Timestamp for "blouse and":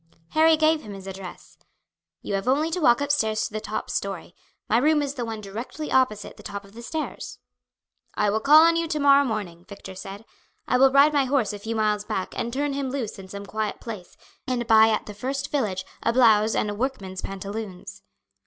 16.11-16.79